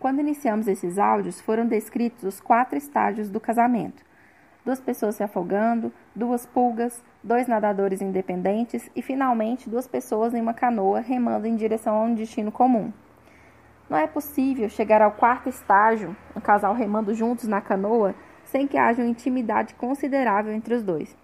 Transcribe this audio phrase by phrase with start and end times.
[0.00, 4.02] Quando iniciamos esses áudios, foram descritos os quatro estágios do casamento:
[4.64, 10.54] duas pessoas se afogando, duas pulgas, dois nadadores independentes e, finalmente, duas pessoas em uma
[10.54, 12.90] canoa remando em direção a um destino comum.
[13.90, 18.78] Não é possível chegar ao quarto estágio, um casal remando juntos na canoa, sem que
[18.78, 21.14] haja uma intimidade considerável entre os dois.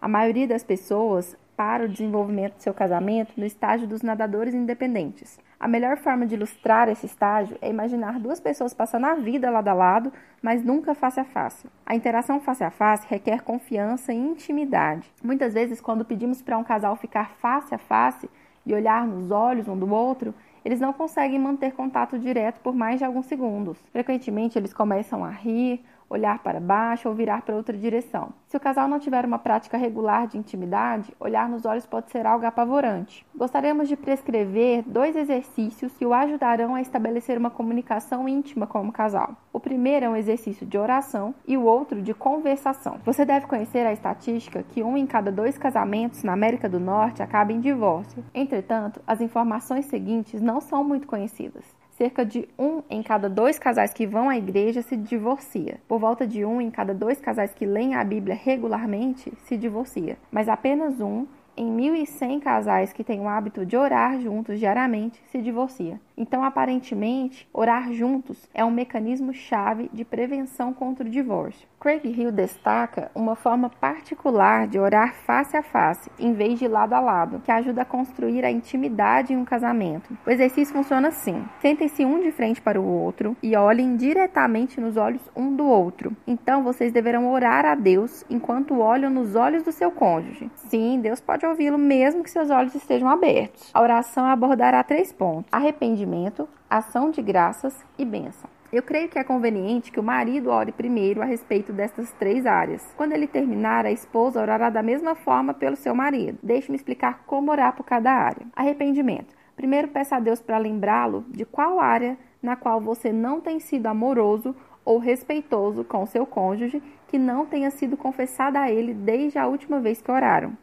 [0.00, 5.38] A maioria das pessoas para o desenvolvimento do seu casamento no estágio dos nadadores independentes.
[5.60, 9.68] A melhor forma de ilustrar esse estágio é imaginar duas pessoas passando a vida lado
[9.68, 10.12] a lado,
[10.42, 11.68] mas nunca face a face.
[11.86, 15.08] A interação face a face requer confiança e intimidade.
[15.22, 18.28] Muitas vezes, quando pedimos para um casal ficar face a face
[18.66, 20.34] e olhar nos olhos um do outro,
[20.64, 23.78] eles não conseguem manter contato direto por mais de alguns segundos.
[23.92, 25.80] Frequentemente, eles começam a rir
[26.12, 28.32] olhar para baixo ou virar para outra direção.
[28.46, 32.26] Se o casal não tiver uma prática regular de intimidade, olhar nos olhos pode ser
[32.26, 33.26] algo apavorante.
[33.34, 38.92] Gostaríamos de prescrever dois exercícios que o ajudarão a estabelecer uma comunicação íntima com o
[38.92, 39.36] casal.
[39.52, 42.98] O primeiro é um exercício de oração e o outro de conversação.
[43.04, 47.22] Você deve conhecer a estatística que um em cada dois casamentos na América do Norte
[47.22, 48.22] acaba em divórcio.
[48.34, 51.64] Entretanto, as informações seguintes não são muito conhecidas
[52.02, 55.78] cerca de um em cada dois casais que vão à igreja se divorcia.
[55.86, 60.18] Por volta de um em cada dois casais que leem a Bíblia regularmente se divorcia.
[60.28, 65.40] Mas apenas um em 1.100 casais que têm o hábito de orar juntos diariamente se
[65.40, 66.00] divorcia.
[66.16, 71.68] Então, aparentemente, orar juntos é um mecanismo chave de prevenção contra o divórcio.
[71.82, 76.92] Craig Hill destaca uma forma particular de orar face a face, em vez de lado
[76.92, 80.16] a lado, que ajuda a construir a intimidade em um casamento.
[80.24, 84.96] O exercício funciona assim: sentem-se um de frente para o outro e olhem diretamente nos
[84.96, 86.16] olhos um do outro.
[86.24, 90.52] Então, vocês deverão orar a Deus enquanto olham nos olhos do seu cônjuge.
[90.54, 93.72] Sim, Deus pode ouvi-lo mesmo que seus olhos estejam abertos.
[93.74, 98.48] A oração abordará três pontos: arrependimento, ação de graças e bênção.
[98.72, 102.82] Eu creio que é conveniente que o marido ore primeiro a respeito destas três áreas.
[102.96, 106.38] Quando ele terminar, a esposa orará da mesma forma pelo seu marido.
[106.42, 108.46] Deixe-me explicar como orar por cada área.
[108.56, 109.34] Arrependimento.
[109.54, 113.88] Primeiro peça a Deus para lembrá-lo de qual área na qual você não tem sido
[113.88, 119.46] amoroso ou respeitoso com seu cônjuge que não tenha sido confessada a ele desde a
[119.46, 120.56] última vez que oraram.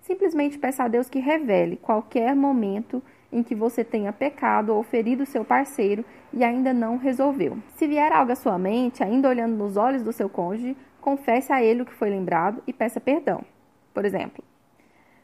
[0.00, 5.26] Simplesmente peça a Deus que revele qualquer momento em que você tenha pecado ou ferido
[5.26, 7.58] seu parceiro e ainda não resolveu.
[7.76, 11.62] Se vier algo à sua mente, ainda olhando nos olhos do seu cônjuge, confesse a
[11.62, 13.42] ele o que foi lembrado e peça perdão.
[13.92, 14.44] Por exemplo,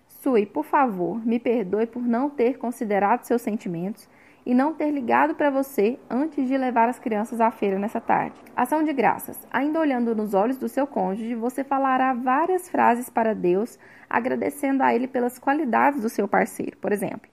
[0.07, 4.09] Sui, por favor, me perdoe por não ter considerado seus sentimentos
[4.45, 8.41] e não ter ligado para você antes de levar as crianças à feira nessa tarde.
[8.55, 9.39] Ação de graças.
[9.51, 13.79] Ainda olhando nos olhos do seu cônjuge, você falará várias frases para Deus,
[14.09, 16.77] agradecendo a ele pelas qualidades do seu parceiro.
[16.79, 17.29] Por exemplo,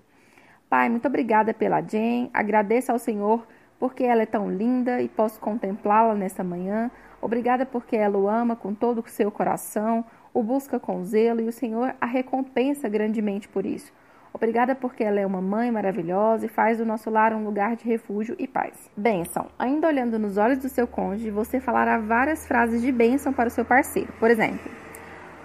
[0.69, 2.31] Pai, muito obrigada pela Jen.
[2.33, 3.47] Agradeço ao Senhor
[3.83, 6.89] porque ela é tão linda e posso contemplá-la nesta manhã.
[7.21, 11.49] Obrigada porque ela o ama com todo o seu coração, o busca com zelo e
[11.49, 13.91] o Senhor a recompensa grandemente por isso.
[14.31, 17.83] Obrigada porque ela é uma mãe maravilhosa e faz do nosso lar um lugar de
[17.83, 18.89] refúgio e paz.
[18.95, 19.47] Bênção.
[19.59, 23.51] Ainda olhando nos olhos do seu cônjuge, você falará várias frases de bênção para o
[23.51, 24.13] seu parceiro.
[24.17, 24.71] Por exemplo,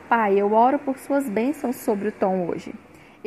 [0.09, 2.73] Pai, eu oro por suas bênçãos sobre o Tom hoje.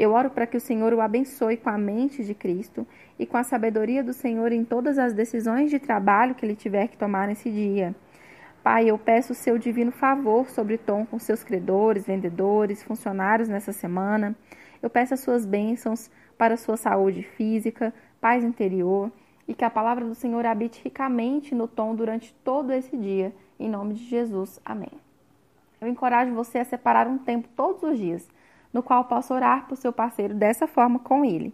[0.01, 2.87] Eu oro para que o Senhor o abençoe com a mente de Cristo
[3.19, 6.87] e com a sabedoria do Senhor em todas as decisões de trabalho que ele tiver
[6.87, 7.93] que tomar nesse dia.
[8.63, 13.71] Pai, eu peço o seu divino favor sobre Tom com seus credores, vendedores, funcionários nessa
[13.71, 14.35] semana.
[14.81, 19.11] Eu peço as suas bênçãos para sua saúde física, paz interior
[19.47, 23.31] e que a palavra do Senhor habite ricamente no Tom durante todo esse dia.
[23.59, 24.59] Em nome de Jesus.
[24.65, 24.93] Amém.
[25.79, 28.27] Eu encorajo você a separar um tempo todos os dias
[28.73, 31.53] no qual possa orar por seu parceiro dessa forma com ele.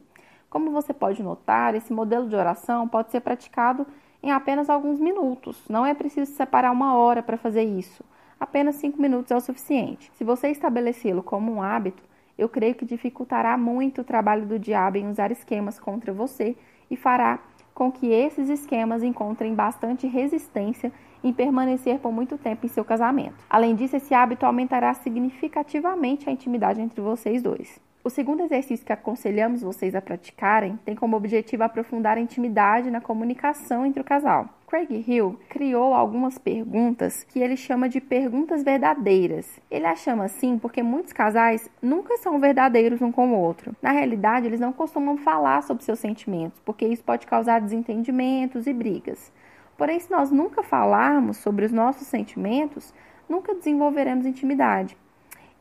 [0.49, 3.85] Como você pode notar, esse modelo de oração pode ser praticado
[4.23, 5.61] em apenas alguns minutos.
[5.69, 8.03] Não é preciso separar uma hora para fazer isso.
[8.39, 10.11] Apenas cinco minutos é o suficiente.
[10.15, 12.03] Se você estabelecê-lo como um hábito,
[12.37, 16.55] eu creio que dificultará muito o trabalho do diabo em usar esquemas contra você
[16.89, 17.39] e fará
[17.77, 20.91] com que esses esquemas encontrem bastante resistência
[21.23, 23.45] em permanecer por muito tempo em seu casamento.
[23.47, 27.79] Além disso, esse hábito aumentará significativamente a intimidade entre vocês dois.
[28.03, 32.99] O segundo exercício que aconselhamos vocês a praticarem tem como objetivo aprofundar a intimidade na
[32.99, 34.49] comunicação entre o casal.
[34.69, 39.61] Craig Hill criou algumas perguntas que ele chama de perguntas verdadeiras.
[39.71, 43.73] Ele as chama assim porque muitos casais nunca são verdadeiros um com o outro.
[43.81, 48.73] Na realidade, eles não costumam falar sobre seus sentimentos, porque isso pode causar desentendimentos e
[48.73, 49.31] brigas.
[49.77, 52.93] Porém, se nós nunca falarmos sobre os nossos sentimentos,
[53.29, 54.97] nunca desenvolveremos intimidade.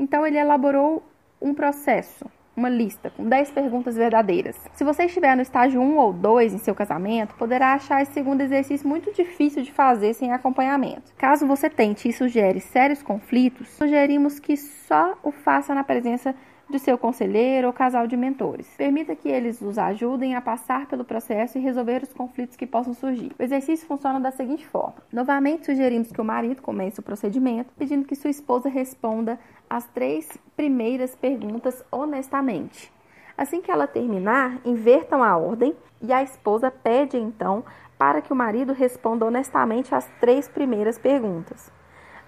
[0.00, 1.00] Então, ele elaborou
[1.40, 4.56] um processo uma lista com 10 perguntas verdadeiras.
[4.72, 8.40] Se você estiver no estágio 1 ou 2 em seu casamento, poderá achar esse segundo
[8.40, 11.12] exercício muito difícil de fazer sem acompanhamento.
[11.16, 16.34] Caso você tente e sugere sérios conflitos, sugerimos que só o faça na presença
[16.68, 18.68] de seu conselheiro ou casal de mentores.
[18.76, 22.92] Permita que eles os ajudem a passar pelo processo e resolver os conflitos que possam
[22.92, 23.32] surgir.
[23.38, 28.06] O exercício funciona da seguinte forma: novamente sugerimos que o marido comece o procedimento, pedindo
[28.06, 32.92] que sua esposa responda as três primeiras perguntas honestamente.
[33.36, 37.64] Assim que ela terminar, invertam a ordem e a esposa pede então
[37.98, 41.70] para que o marido responda honestamente as três primeiras perguntas.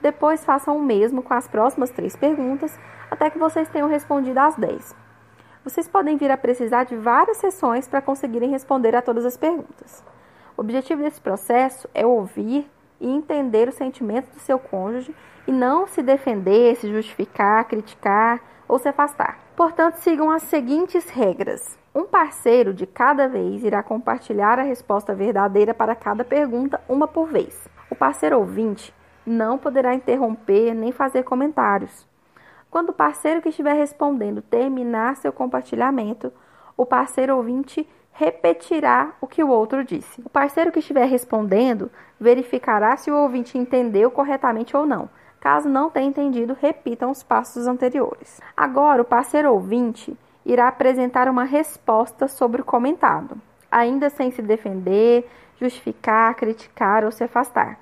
[0.00, 2.78] Depois façam o mesmo com as próximas três perguntas,
[3.10, 4.94] até que vocês tenham respondido às 10.
[5.64, 10.04] Vocês podem vir a precisar de várias sessões para conseguirem responder a todas as perguntas.
[10.56, 15.14] O objetivo desse processo é ouvir e entender os sentimentos do seu cônjuge
[15.46, 19.38] e não se defender, se justificar, criticar ou se afastar.
[19.56, 21.78] Portanto, sigam as seguintes regras.
[21.94, 27.26] Um parceiro de cada vez irá compartilhar a resposta verdadeira para cada pergunta, uma por
[27.26, 27.68] vez.
[27.90, 28.94] O parceiro ouvinte
[29.28, 32.06] não poderá interromper nem fazer comentários.
[32.70, 36.32] Quando o parceiro que estiver respondendo terminar seu compartilhamento,
[36.76, 40.20] o parceiro ouvinte repetirá o que o outro disse.
[40.24, 41.90] O parceiro que estiver respondendo
[42.20, 45.08] verificará se o ouvinte entendeu corretamente ou não.
[45.40, 48.40] Caso não tenha entendido, repitam os passos anteriores.
[48.56, 53.40] Agora, o parceiro ouvinte irá apresentar uma resposta sobre o comentado,
[53.70, 55.30] ainda sem se defender,
[55.60, 57.78] justificar, criticar ou se afastar.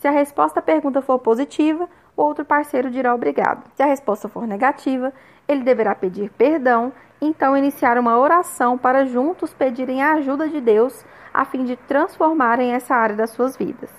[0.00, 1.86] Se a resposta à pergunta for positiva,
[2.16, 3.70] o outro parceiro dirá obrigado.
[3.74, 5.12] Se a resposta for negativa,
[5.46, 11.04] ele deverá pedir perdão, então iniciar uma oração para juntos pedirem a ajuda de Deus
[11.34, 13.90] a fim de transformarem essa área das suas vidas.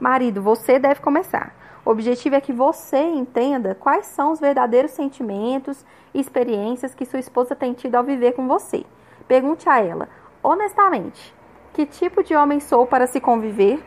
[0.00, 1.54] Marido, você deve começar.
[1.84, 7.20] O objetivo é que você entenda quais são os verdadeiros sentimentos e experiências que sua
[7.20, 8.84] esposa tem tido ao viver com você.
[9.28, 10.08] Pergunte a ela,
[10.42, 11.32] honestamente,
[11.72, 13.80] que tipo de homem sou para se conviver?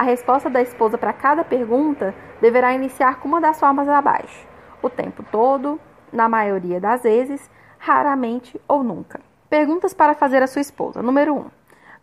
[0.00, 4.48] A resposta da esposa para cada pergunta deverá iniciar com uma das formas abaixo:
[4.80, 5.78] o tempo todo,
[6.10, 9.20] na maioria das vezes, raramente ou nunca.
[9.50, 11.02] Perguntas para fazer à sua esposa.
[11.02, 11.38] Número 1.
[11.38, 11.50] Um,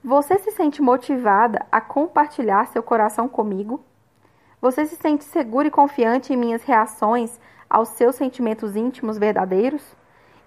[0.04, 3.84] você se sente motivada a compartilhar seu coração comigo?
[4.62, 9.82] Você se sente segura e confiante em minhas reações aos seus sentimentos íntimos verdadeiros?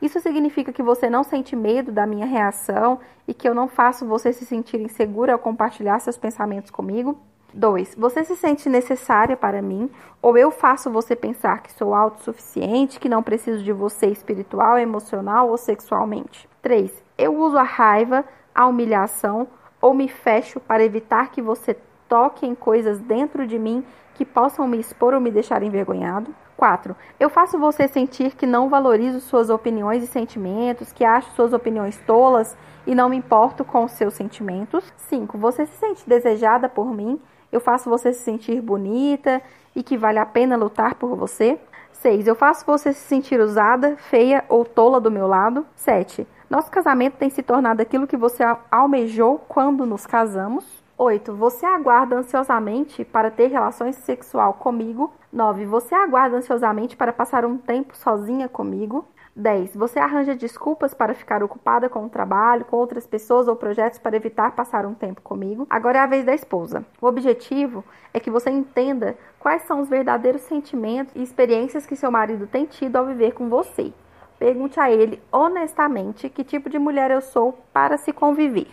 [0.00, 4.06] Isso significa que você não sente medo da minha reação e que eu não faço
[4.06, 7.18] você se sentir insegura ao compartilhar seus pensamentos comigo?
[7.54, 7.94] 2.
[7.96, 9.90] Você se sente necessária para mim
[10.22, 15.48] ou eu faço você pensar que sou autossuficiente, que não preciso de você espiritual, emocional
[15.48, 16.48] ou sexualmente?
[16.62, 17.02] 3.
[17.16, 18.24] Eu uso a raiva,
[18.54, 19.48] a humilhação
[19.80, 21.76] ou me fecho para evitar que você
[22.08, 26.34] toque em coisas dentro de mim que possam me expor ou me deixar envergonhado.
[26.60, 26.94] 4.
[27.18, 31.96] Eu faço você sentir que não valorizo suas opiniões e sentimentos, que acho suas opiniões
[32.06, 32.54] tolas
[32.86, 34.92] e não me importo com os seus sentimentos.
[34.96, 35.38] 5.
[35.38, 37.18] Você se sente desejada por mim,
[37.52, 39.42] eu faço você se sentir bonita
[39.74, 41.58] e que vale a pena lutar por você.
[41.92, 42.26] 6.
[42.26, 45.66] Eu faço você se sentir usada, feia ou tola do meu lado.
[45.76, 46.26] 7.
[46.48, 50.64] Nosso casamento tem se tornado aquilo que você almejou quando nos casamos.
[50.96, 51.34] 8.
[51.34, 55.12] Você aguarda ansiosamente para ter relações sexual comigo.
[55.32, 55.66] 9.
[55.66, 59.06] Você aguarda ansiosamente para passar um tempo sozinha comigo.
[59.34, 59.76] 10.
[59.76, 64.16] Você arranja desculpas para ficar ocupada com o trabalho, com outras pessoas ou projetos para
[64.16, 65.66] evitar passar um tempo comigo.
[65.70, 66.84] Agora é a vez da esposa.
[67.00, 72.10] O objetivo é que você entenda quais são os verdadeiros sentimentos e experiências que seu
[72.10, 73.92] marido tem tido ao viver com você.
[74.38, 78.68] Pergunte a ele honestamente que tipo de mulher eu sou para se conviver.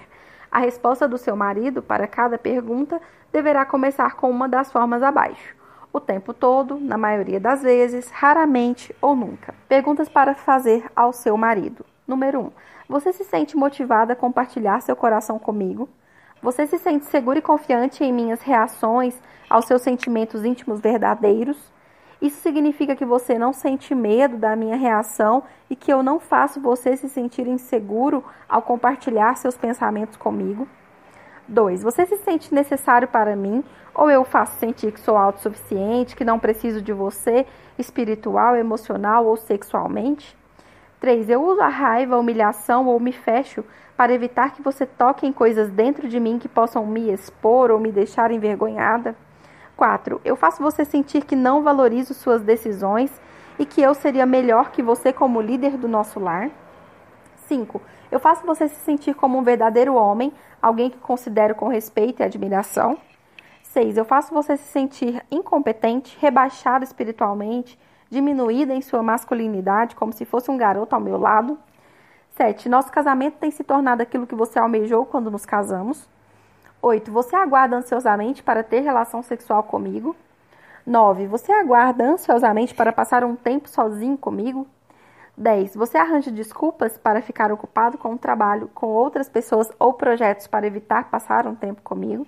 [0.50, 3.02] A resposta do seu marido para cada pergunta
[3.34, 5.57] deverá começar com uma das formas abaixo.
[5.92, 9.56] O tempo todo, na maioria das vezes, raramente ou nunca.
[9.68, 11.86] Perguntas para fazer ao seu marido.
[12.08, 12.44] Número 1.
[12.44, 12.52] Um,
[12.88, 15.90] você se sente motivada a compartilhar seu coração comigo?
[16.42, 21.58] Você se sente segura e confiante em minhas reações aos seus sentimentos íntimos verdadeiros?
[22.22, 26.60] Isso significa que você não sente medo da minha reação e que eu não faço
[26.60, 30.68] você se sentir inseguro ao compartilhar seus pensamentos comigo.
[31.48, 31.84] 2.
[31.84, 33.64] Você se sente necessário para mim
[33.94, 37.46] ou eu faço sentir que sou autossuficiente, que não preciso de você
[37.78, 40.38] espiritual, emocional ou sexualmente?
[41.00, 41.30] 3.
[41.30, 43.64] Eu uso a raiva, a humilhação ou me fecho
[43.96, 47.80] para evitar que você toque em coisas dentro de mim que possam me expor ou
[47.80, 49.16] me deixar envergonhada?
[49.76, 50.20] 4.
[50.26, 53.12] Eu faço você sentir que não valorizo suas decisões
[53.60, 56.50] e que eu seria melhor que você como líder do nosso lar.
[57.48, 57.82] 5.
[58.12, 62.24] Eu faço você se sentir como um verdadeiro homem, alguém que considero com respeito e
[62.24, 62.98] admiração.
[63.64, 63.98] 6.
[63.98, 67.78] Eu faço você se sentir incompetente, rebaixado espiritualmente,
[68.10, 71.58] diminuída em sua masculinidade, como se fosse um garoto ao meu lado.
[72.36, 72.70] 7.
[72.70, 76.08] Nosso casamento tem se tornado aquilo que você almejou quando nos casamos.
[76.82, 77.12] 8.
[77.12, 80.16] Você aguarda ansiosamente para ter relação sexual comigo.
[80.86, 81.28] 9.
[81.28, 84.66] Você aguarda ansiosamente para passar um tempo sozinho comigo.
[85.38, 85.76] 10.
[85.76, 90.68] Você arranja desculpas para ficar ocupado com o trabalho, com outras pessoas ou projetos para
[90.68, 92.26] evitar passar um tempo comigo.